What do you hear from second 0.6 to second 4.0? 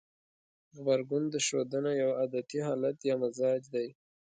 غبرګون ښودنه يو عادتي حالت يا مزاج دی.